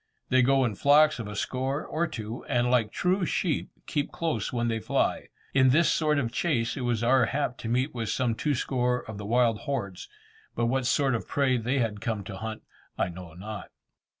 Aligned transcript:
They 0.29 0.41
go 0.41 0.65
in 0.65 0.73
flocks 0.73 1.19
of 1.19 1.27
a 1.27 1.35
score, 1.35 1.85
or 1.85 2.07
two, 2.07 2.43
and 2.45 2.71
like 2.71 2.91
true 2.91 3.23
sheep, 3.23 3.69
keep 3.85 4.11
close 4.11 4.51
when 4.51 4.67
they 4.67 4.79
fly. 4.79 5.27
In 5.53 5.69
this 5.69 5.91
sort 5.91 6.17
of 6.17 6.31
chase 6.31 6.75
it 6.75 6.81
was 6.81 7.03
our 7.03 7.27
hap 7.27 7.59
to 7.59 7.69
meet 7.69 7.93
with 7.93 8.09
some 8.09 8.33
two 8.33 8.55
score 8.55 9.01
of 9.07 9.19
the 9.19 9.27
wild 9.27 9.59
hordes, 9.59 10.09
but 10.55 10.65
what 10.65 10.87
sort 10.87 11.13
of 11.13 11.27
prey 11.27 11.55
they 11.55 11.77
had 11.77 12.01
come 12.01 12.23
to 12.23 12.37
hunt 12.37 12.63
I 12.97 13.09
know 13.09 13.35
not. 13.35 13.69